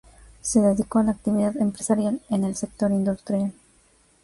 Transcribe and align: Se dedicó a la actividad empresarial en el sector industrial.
Se 0.41 0.59
dedicó 0.59 0.97
a 0.97 1.03
la 1.03 1.11
actividad 1.11 1.55
empresarial 1.57 2.19
en 2.31 2.43
el 2.43 2.55
sector 2.55 2.89
industrial. 2.89 3.53